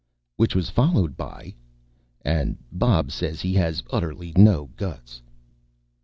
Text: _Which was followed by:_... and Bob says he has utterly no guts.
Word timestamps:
_Which 0.35 0.55
was 0.55 0.71
followed 0.71 1.15
by:_... 1.15 1.53
and 2.23 2.57
Bob 2.71 3.11
says 3.11 3.39
he 3.41 3.53
has 3.53 3.83
utterly 3.91 4.33
no 4.35 4.71
guts. 4.75 5.21